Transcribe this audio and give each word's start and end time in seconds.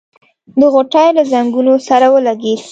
د 0.59 0.61
غوټۍ 0.73 1.07
له 1.17 1.23
ځنګنو 1.31 1.73
سره 1.87 2.07
ولګېد. 2.13 2.61